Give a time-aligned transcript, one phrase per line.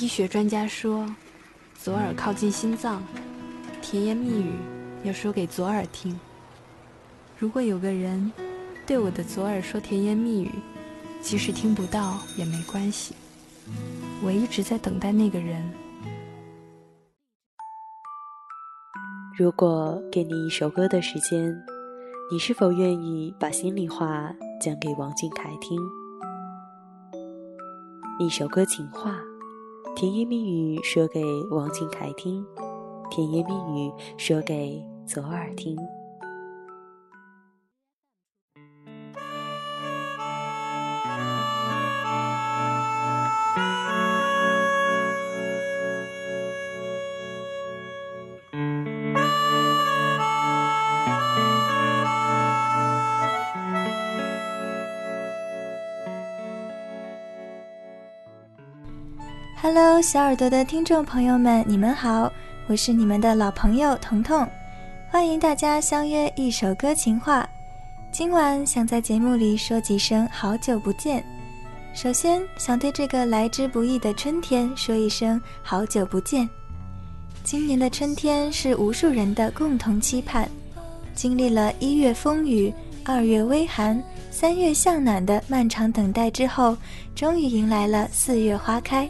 [0.00, 1.06] 医学专家说，
[1.74, 3.02] 左耳靠近心脏，
[3.82, 4.54] 甜言蜜语
[5.04, 6.18] 要说给左耳听。
[7.38, 8.32] 如果有个人
[8.86, 10.50] 对我的左耳说甜言蜜语，
[11.20, 13.14] 即使听不到也没关系。
[14.22, 15.70] 我一直在等待那个人。
[19.36, 21.54] 如果给你一首歌的时间，
[22.32, 25.78] 你是否愿意把心里话讲给王俊凯听？
[28.18, 29.18] 一首歌情话，
[29.96, 32.44] 甜言蜜语说给王俊凯听，
[33.10, 35.76] 甜言蜜语说给左耳听。
[59.62, 62.32] Hello，小耳朵的听众朋友们，你们好，
[62.66, 64.48] 我是你们的老朋友彤彤，
[65.10, 67.46] 欢迎大家相约一首歌情话。
[68.10, 71.22] 今晚想在节目里说几声好久不见。
[71.92, 76.48] 首先想对这个来之不易的春天说一声好久不见。
[77.44, 80.48] 今年的春天是无数人的共同期盼，
[81.14, 82.72] 经历了一月风雨、
[83.04, 86.74] 二月微寒、三月向暖的漫长等待之后，
[87.14, 89.06] 终于迎来了四月花开。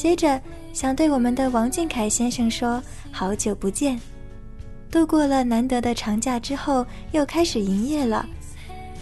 [0.00, 0.40] 接着，
[0.72, 4.00] 想对我们的王俊凯先生说：“好久不见。”
[4.90, 8.26] 度过了难得的长假之后，又开始营业了。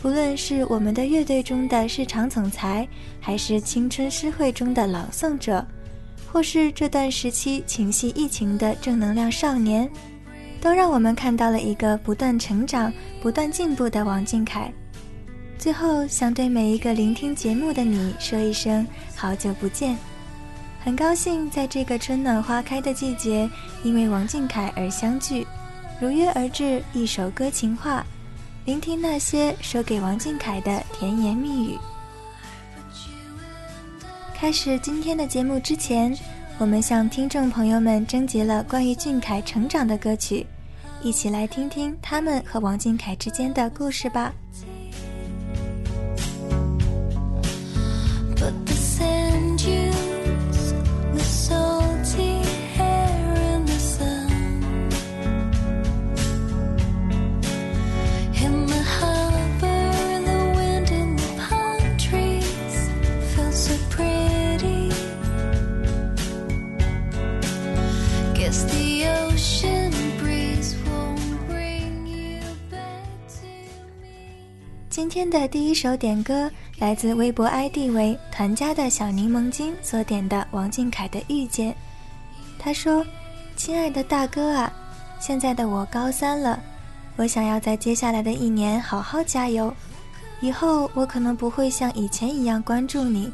[0.02, 2.84] 不论是我们的乐队中的市场总裁，
[3.20, 5.64] 还是青春诗会中的朗诵者，
[6.32, 9.88] 或是这段时期情系疫情的正能量少年，
[10.60, 14.68] 都让我们看到了一个不断成长、不断进步的王俊凯。
[15.60, 19.96] 最后，想对每一个聆听节目的你说一声：“好久不见。”
[20.80, 23.48] 很高兴在这个春暖花开的季节，
[23.82, 25.46] 因为王俊凯而相聚，
[26.00, 28.04] 如约而至一首歌情话，
[28.64, 31.76] 聆听那些说给王俊凯的甜言蜜语。
[34.34, 36.16] 开始今天的节目之前，
[36.58, 40.46] 我们向听众朋友们征集了关于俊凯成长的歌曲，
[41.02, 44.32] 一起来听听他们和王俊凯之间的故事吧。
[75.30, 81.72] 的第一首点歌来自微博 ID 为“团家的小柠檬精”所点的王俊凯的《遇见》。
[82.58, 83.04] 他说
[83.56, 84.72] ：“亲爱的大哥啊，
[85.20, 86.58] 现在的我高三了，
[87.16, 89.74] 我想要在接下来的一年好好加油。
[90.40, 93.30] 以后我可能不会像以前一样关注你，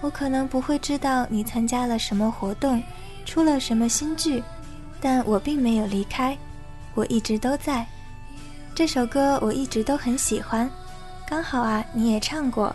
[0.00, 2.82] 我可能不会知道你参加了什么活动，
[3.24, 4.42] 出了什么新剧，
[5.00, 6.36] 但我并没有离开，
[6.94, 7.86] 我一直都在。
[8.74, 10.68] 这首歌我一直都很喜欢。”
[11.26, 12.74] 刚好啊，你也唱过，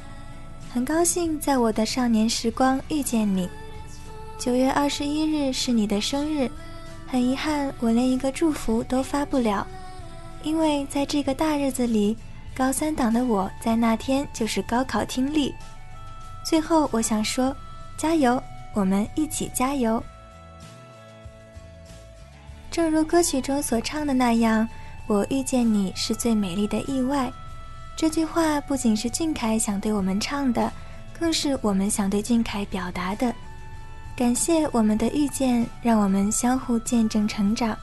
[0.73, 3.47] 很高兴在我的少年时光遇见你。
[4.39, 6.49] 九月二十一日是你的生日，
[7.07, 9.65] 很遗憾我连一个祝福都发不了，
[10.43, 12.17] 因为在这个大日子里，
[12.55, 15.53] 高三党的我在那天就是高考听力。
[16.43, 17.55] 最后我想说，
[17.97, 18.41] 加油，
[18.73, 20.03] 我们一起加油。
[22.71, 24.67] 正如歌曲中所唱的那样，
[25.05, 27.31] 我遇见你是最美丽的意外。
[27.99, 30.71] 这句话不仅是俊凯想对我们唱的，
[31.19, 33.35] 更是我们想对俊凯表达的。
[34.15, 37.77] 感谢我们的遇见，让我们相互见证成长。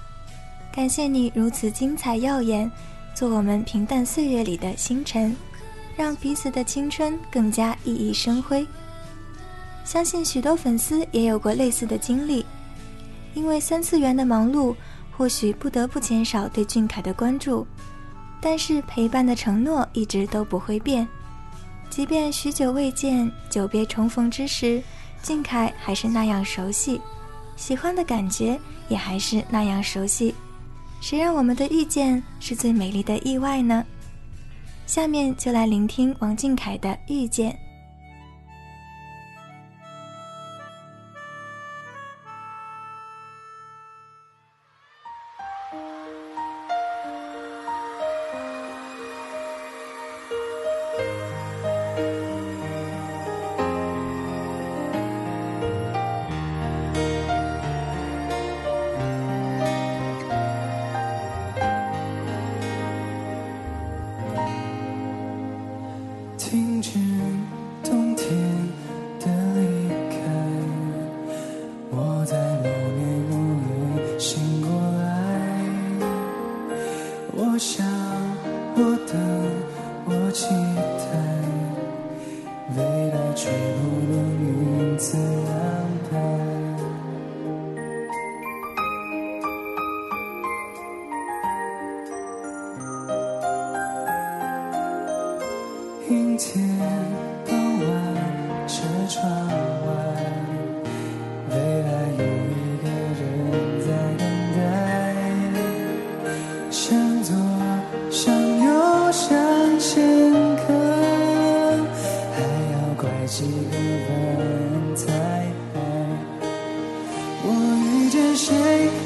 [0.72, 2.70] 感谢你如此精彩耀眼，
[3.14, 5.36] 做我们平淡岁月里的星辰，
[5.94, 8.66] 让彼此的青春更加熠熠生辉。
[9.84, 12.42] 相信许多粉丝也有过类似的经历，
[13.34, 14.74] 因为三次元的忙碌，
[15.14, 17.66] 或许不得不减少对俊凯的关注。
[18.48, 21.04] 但是陪伴的承诺一直都不会变，
[21.90, 24.80] 即便许久未见，久别重逢之时，
[25.20, 27.00] 静凯还是那样熟悉，
[27.56, 28.56] 喜欢的感觉
[28.88, 30.32] 也还是那样熟悉。
[31.00, 33.84] 谁让我们的遇见是最美丽的意外呢？
[34.86, 37.50] 下面就来聆听王俊凯的《遇见》。
[66.56, 66.90] 停止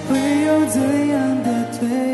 [0.09, 1.49] 会有怎样的
[1.79, 2.10] 对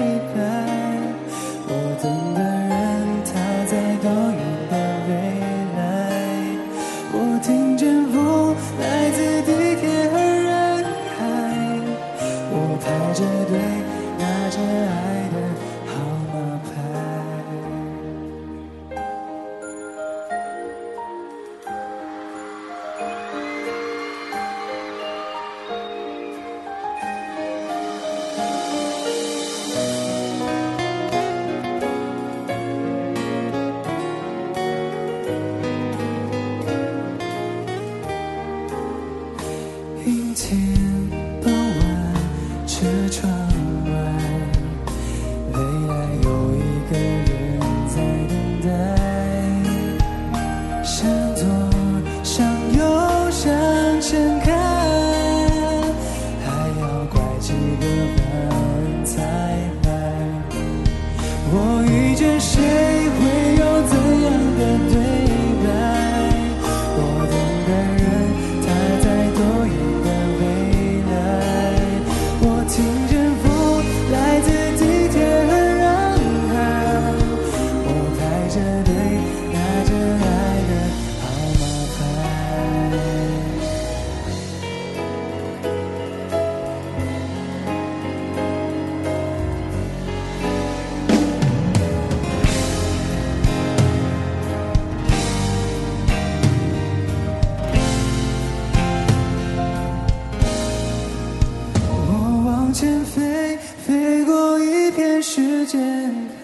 [102.76, 103.56] 前飞
[103.86, 105.80] 飞过一片时间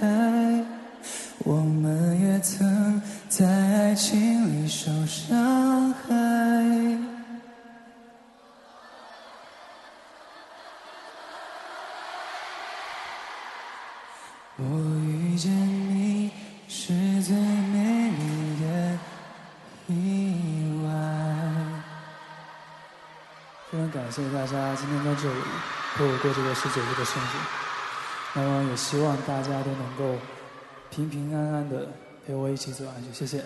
[0.00, 0.64] 海，
[1.40, 6.08] 我们也曾在爱情里受伤害。
[14.56, 14.64] 我
[15.04, 16.30] 遇见你
[16.66, 18.98] 是最美丽的
[19.88, 20.88] 意外。
[23.70, 25.40] 非常感谢大家今天在这里。
[25.94, 27.26] 陪我过这个十九岁的生日，
[28.34, 30.18] 那么也希望大家都能够
[30.90, 31.88] 平平安安的
[32.26, 33.12] 陪我一起走下去。
[33.12, 33.44] 谢谢。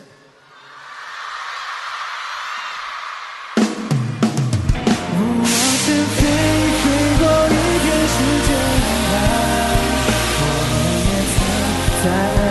[12.04, 12.45] 在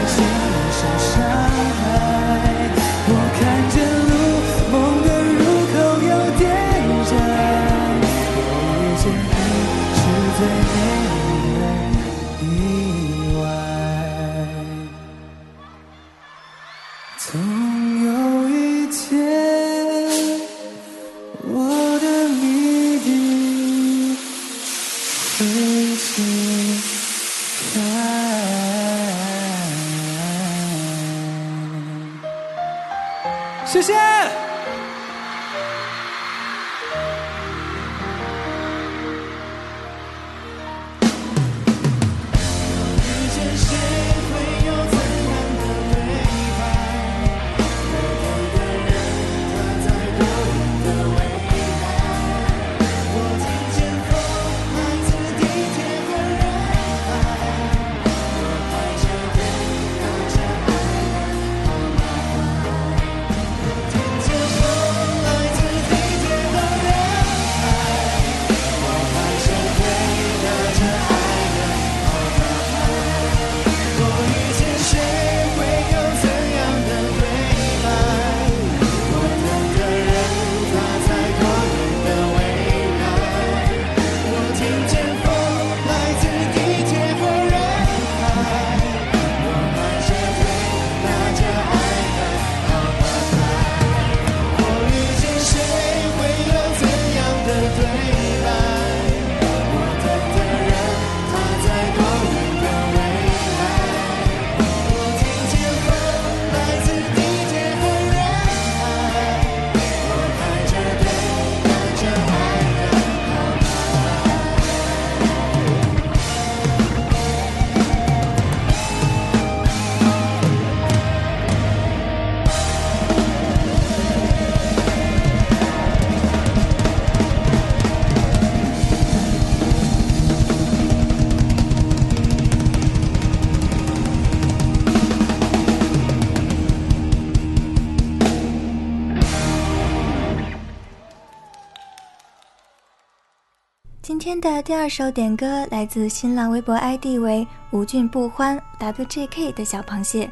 [144.65, 150.27] 第二首点歌来自新浪微博 ID 为无俊不欢 WJK 的小螃蟹，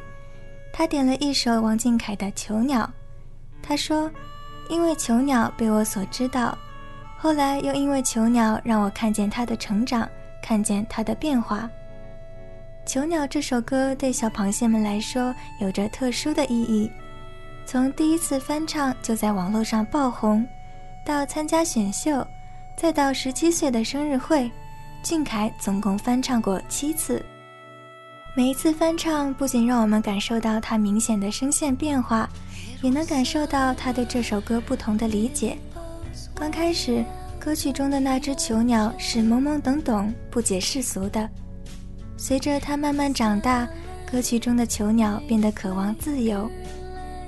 [0.74, 2.82] 他点了一首王俊凯的《囚鸟》。
[3.62, 4.10] 他说
[4.72, 6.58] ：“因为囚鸟被我所知道，
[7.16, 10.10] 后来又因为囚鸟让我看见他的成长，
[10.42, 11.70] 看见他的变化。”
[12.92, 16.92] 《囚鸟》这首歌对小螃蟹们来说有着特殊的意义，
[17.68, 20.44] 从第一次翻唱就在网络上爆红，
[21.06, 22.26] 到参加选秀。
[22.76, 24.50] 再到十七岁的生日会，
[25.02, 27.24] 俊凯总共翻唱过七次。
[28.36, 32.28] 每一次翻唱不仅让我们感受到他明显的声线变化，
[32.82, 35.58] 也能感受到他对这首歌不同的理解。
[36.34, 37.06] 刚开始，
[37.40, 41.28] 歌曲中的那只囚鸟是懵懵懂懂、不解世俗的；
[42.18, 43.68] 随着他慢慢长大，
[44.12, 46.50] 歌曲中的囚鸟变得渴望自由；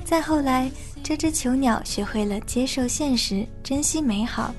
[0.04, 0.70] 再后来，
[1.04, 4.54] 这只囚鸟学会了接受现实，珍惜美好。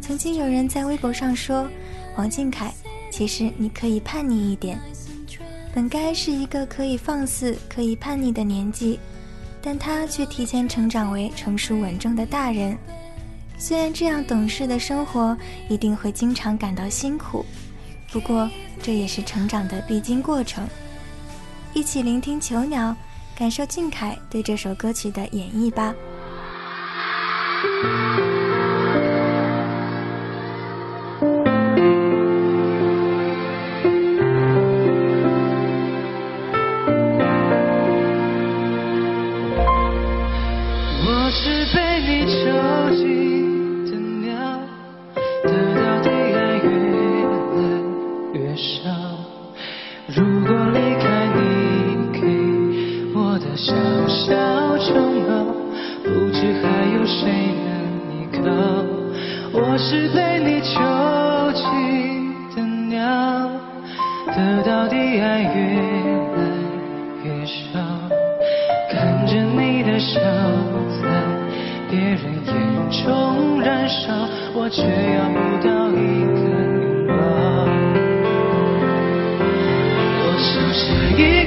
[0.00, 1.68] 曾经有人在微博上说
[2.16, 2.72] ：“王俊凯，
[3.10, 4.78] 其实你可以叛逆一点。
[5.74, 8.98] 本该是一个可以放肆、可以叛逆的年纪，
[9.60, 12.76] 但他却提前成长为成熟稳重的大人。
[13.58, 15.36] 虽然这样懂事的生活
[15.68, 17.44] 一定会经常感到辛苦，
[18.10, 18.48] 不过
[18.82, 20.66] 这也是成长的必经过程。
[21.74, 22.90] 一起聆听《囚鸟》，
[23.38, 25.94] 感受俊凯对这首歌曲的演绎吧。”
[59.80, 60.80] 是被你囚
[61.52, 62.98] 禁的鸟，
[64.26, 65.56] 得到的爱越
[66.34, 66.42] 来
[67.22, 67.78] 越少，
[68.90, 70.20] 看着你的笑
[71.00, 71.02] 在
[71.88, 72.54] 别人眼
[72.90, 75.96] 中燃烧，我却要不到一
[76.34, 76.40] 个
[76.82, 77.14] 拥抱。
[80.24, 80.82] 我像是
[81.22, 81.37] 一。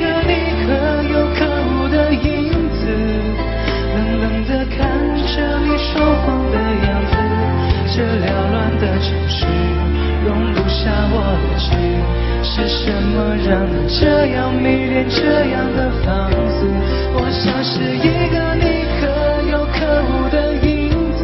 [10.84, 11.70] 下我的痴
[12.42, 16.66] 是什么让你这样迷恋这样的放肆
[17.14, 19.06] 我像是一个你可
[19.52, 21.22] 有可无的影子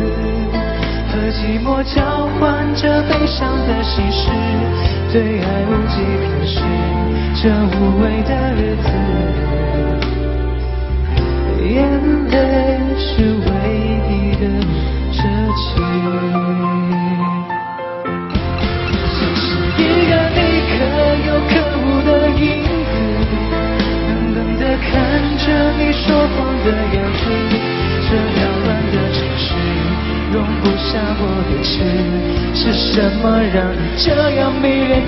[1.10, 4.30] 和寂寞交换着悲伤的心事
[5.12, 6.62] 对爱无计可施
[7.42, 8.97] 这无味的日子。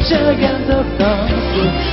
[0.09, 1.33] 这样的放肆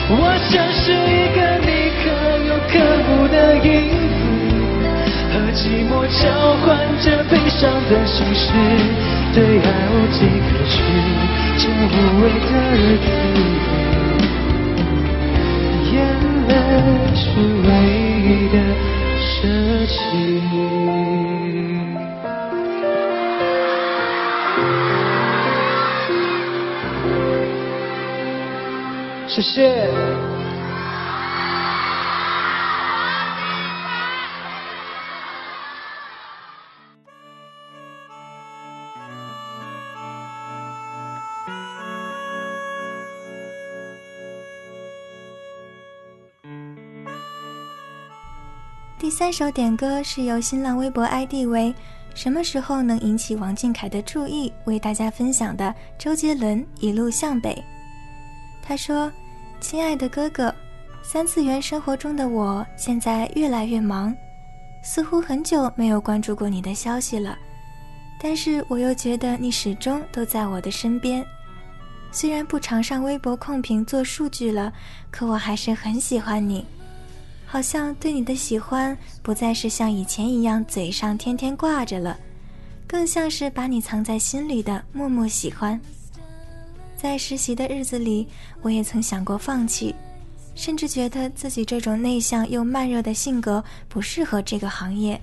[0.08, 2.08] 我像是一个你可
[2.48, 2.72] 有可
[3.12, 6.24] 无的影子和寂寞交
[6.64, 6.66] 换
[7.02, 8.48] 着悲伤的心事
[9.34, 10.80] 对爱无计可施
[11.58, 13.15] 这无味的日子。
[29.36, 29.86] 谢谢。
[48.98, 51.74] 第三首点歌是由新浪微博 ID 为
[52.16, 57.52] “什么时候能引起王俊凯的注意”为大家分享的周杰伦《一路向北》。
[58.66, 59.12] 他说
[59.68, 60.54] ：“亲爱的哥哥，
[61.02, 64.14] 三次元生活中的我现在越来越忙，
[64.80, 67.36] 似乎很久没有关注过你的消息了。
[68.20, 71.26] 但是我又觉得你始终都在我的身边。
[72.12, 74.72] 虽然不常上微博控评做数据了，
[75.10, 76.64] 可我还是很喜欢你。
[77.44, 82.16] 好像对你的喜欢不再是像以前一样嘴上天天挂着了，
[82.86, 85.80] 更像是把你藏在心里的默默喜欢。”
[86.96, 88.26] 在实习的日子里，
[88.62, 89.94] 我也曾想过放弃，
[90.54, 95.20] 甚至觉得自己这种内向又慢热的性格不适合这个行业。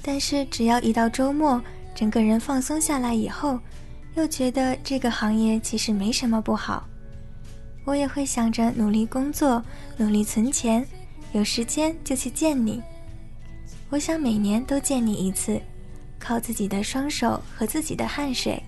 [0.00, 1.62] 但是只要一到周末，
[1.94, 3.58] 整个人放松下来以后，
[4.14, 6.86] 又觉得这个行业其实没什么不好。
[7.84, 9.62] 我也会想着努力工作，
[9.96, 10.86] 努力存钱，
[11.32, 12.80] 有时间就去见你。
[13.88, 15.60] 我想每年都见你一次，
[16.18, 18.62] 靠自己的双手和自己的汗水，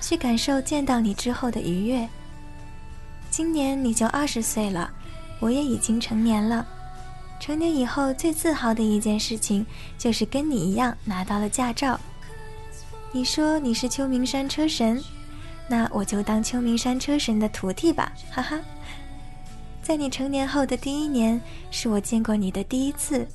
[0.00, 2.08] 去感受见到你之后的愉悦。
[3.30, 4.90] 今年你就二十岁了，
[5.40, 6.66] 我也已经成年了。
[7.38, 9.66] 成年以后最自豪的一件事情，
[9.98, 12.00] 就是跟你一样拿到了驾照。
[13.12, 15.02] 你说你是秋名山车神，
[15.68, 18.58] 那我就当秋名山车神的徒弟吧，哈哈。
[19.82, 23.26] 在你成年后的第一年，是我见过你的第一次；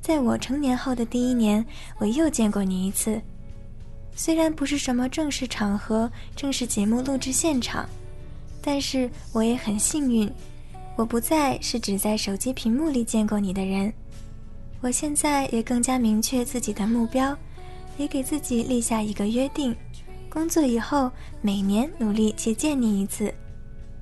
[0.00, 1.64] 在我成年后的第一年，
[1.98, 3.20] 我又见过你一次。
[4.18, 7.88] 虽然不是什么正式场合、正式节目录制现场，
[8.60, 10.28] 但是我也很幸运。
[10.96, 13.92] 我不再是只在手机屏幕里见过你的人，
[14.80, 17.34] 我现在也更加明确自己的目标，
[17.96, 19.72] 也给自己立下一个约定：
[20.28, 21.08] 工作以后
[21.40, 23.32] 每年努力去见你一次。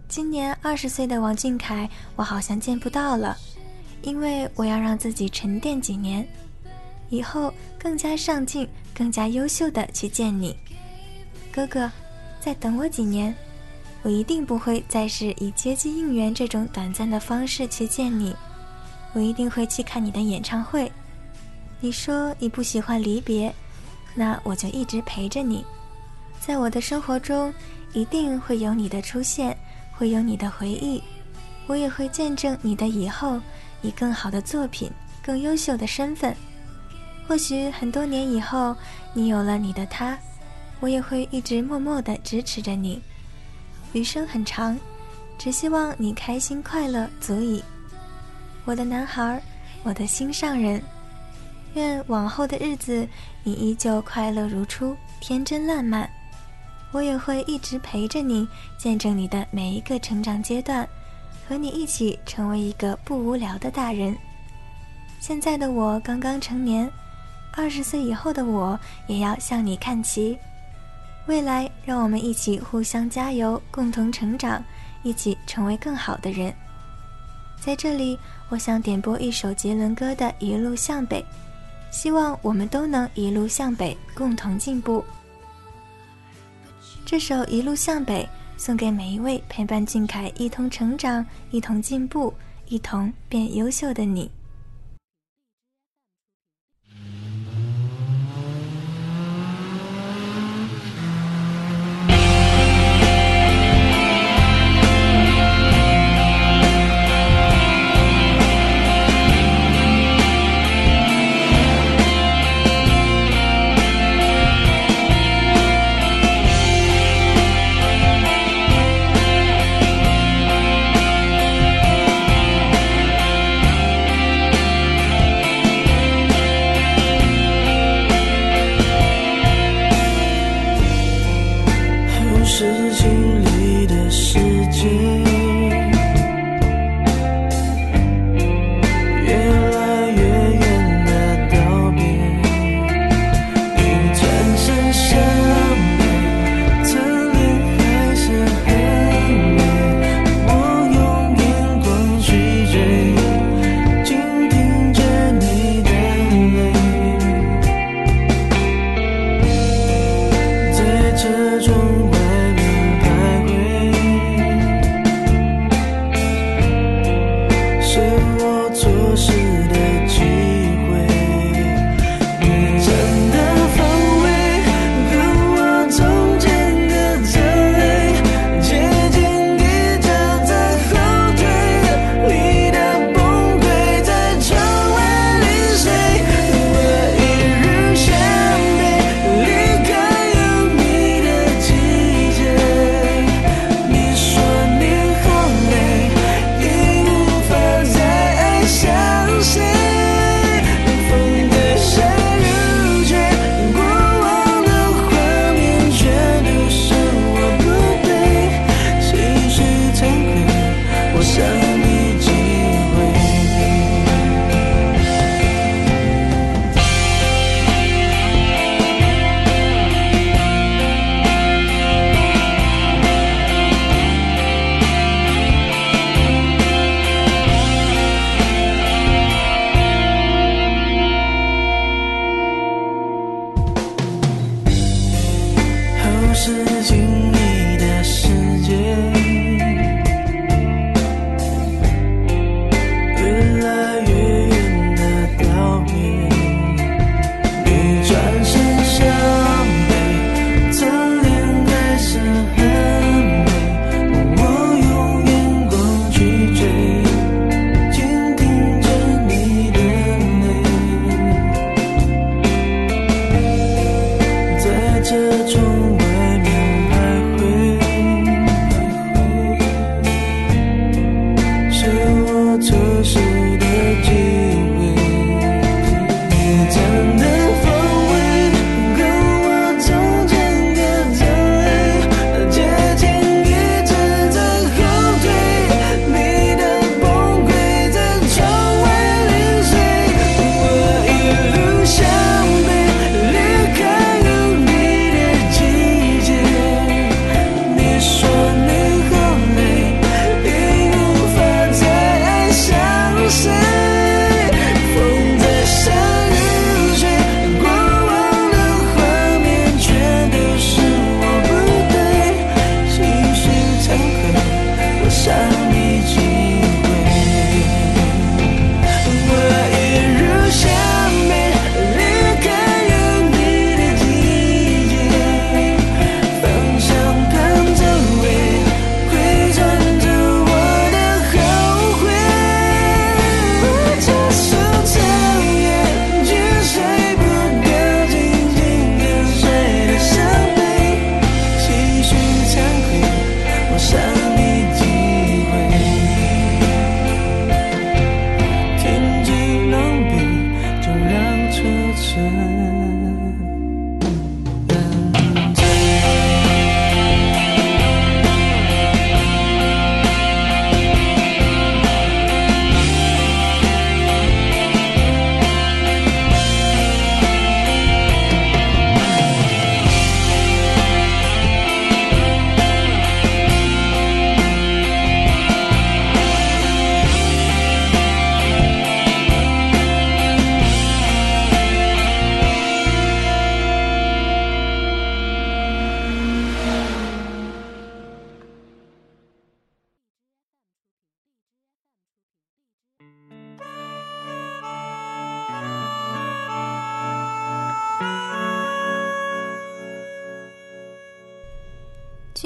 [0.09, 3.37] 今年二十岁的王俊凯，我好像见不到了，
[4.01, 6.27] 因为我要让自己沉淀几年，
[7.09, 10.57] 以后更加上进、更加优秀的去见你，
[11.53, 11.91] 哥哥，
[12.41, 13.35] 再等我几年。
[14.03, 18.35] 我一定不会再是以接机应援这种短暂的方式去见你，
[19.13, 20.91] 我一定会去看你的演唱会。
[21.81, 23.53] 你说你不喜欢离别，
[24.15, 25.65] 那我就一直陪着你，
[26.41, 27.53] 在我的生活中
[27.93, 29.57] 一定会有你的出现，
[29.93, 31.03] 会有你的回忆，
[31.67, 33.41] 我也会见证你的以后，
[33.83, 34.89] 以更好的作品、
[35.21, 36.37] 更优秀的身份。
[37.27, 38.75] 或许很多年以后，
[39.13, 40.17] 你有了你的他，
[40.81, 43.03] 我也会一直默默地支持着你。
[43.93, 44.79] 余生很长，
[45.37, 47.63] 只希望你开心快乐足矣。
[48.65, 49.43] 我的男孩，
[49.83, 50.81] 我的心上人，
[51.75, 53.07] 愿往后的日子
[53.43, 56.09] 你依旧快乐如初，天真烂漫。
[56.93, 58.47] 我也会一直陪着你，
[58.79, 60.89] 见证你的每一个成长阶段，
[61.49, 64.17] 和你一起成为一个不无聊的大人。
[65.21, 66.91] 现在的我刚刚成年，
[67.57, 70.39] 二十岁以后的我也要向你看齐。
[71.27, 74.63] 未来，让我们一起互相加油，共同成长，
[75.03, 76.55] 一起成为更好的人。
[77.59, 78.17] 在这里，
[78.51, 81.21] 我想点播一首杰伦哥的《一路向北》，
[81.91, 85.03] 希望我们都能一路向北，共同进步。
[87.07, 88.23] 这首《一路向北》
[88.63, 92.33] 送给每一位陪伴俊凯一同成长、一同进步、
[92.67, 94.31] 一同变优秀的你。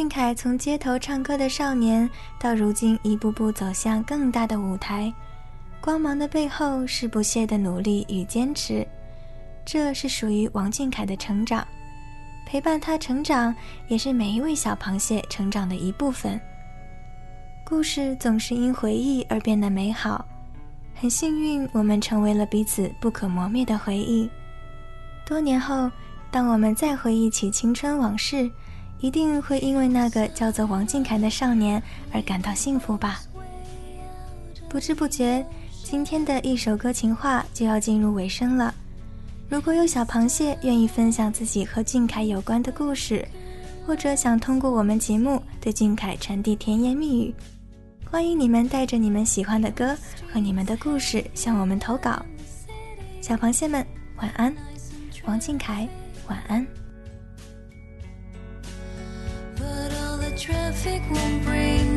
[0.00, 2.08] 俊凯从街头唱歌的少年，
[2.38, 5.12] 到如今一步步走向更大的舞台，
[5.78, 8.82] 光芒的背后是不懈的努力与坚持，
[9.62, 11.68] 这是属于王俊凯的成长。
[12.46, 13.54] 陪伴他成长，
[13.88, 16.40] 也是每一位小螃蟹成长的一部分。
[17.62, 20.24] 故事总是因回忆而变得美好，
[20.94, 24.30] 很幸运我们成为了彼此不可磨灭的回忆。
[25.26, 25.90] 多年后，
[26.30, 28.50] 当我们再回忆起青春往事。
[29.00, 31.82] 一定会因为那个叫做王俊凯的少年
[32.12, 33.20] 而感到幸福吧。
[34.68, 35.44] 不知不觉，
[35.82, 38.74] 今天的一首歌情话就要进入尾声了。
[39.48, 43.26] 如果有小螃蟹愿意分享自己和俊凯有关的故事，
[43.84, 47.34] 或者想通过我们节目对俊凯传递甜言蜜语，
[48.08, 49.96] 欢迎你们带着你们喜欢的歌
[50.32, 52.24] 和你们的故事向我们投稿。
[53.20, 53.84] 小螃蟹们，
[54.18, 54.54] 晚安。
[55.24, 55.88] 王俊凯，
[56.28, 56.64] 晚安。
[60.40, 61.89] traffic won't break.